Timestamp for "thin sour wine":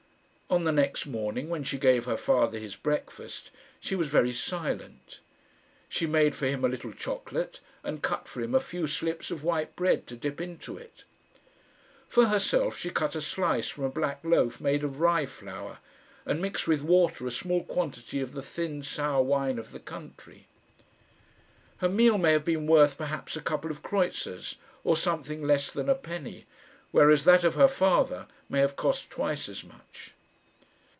18.43-19.57